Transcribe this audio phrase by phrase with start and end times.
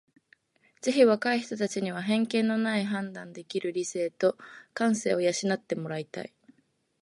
[0.81, 4.35] ぜひ若い人たちには偏見のない判断のできる理性と
[4.73, 6.33] 感性を養って貰いたい。